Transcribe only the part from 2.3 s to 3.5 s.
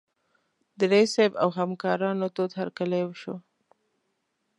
تود هرکلی وشو.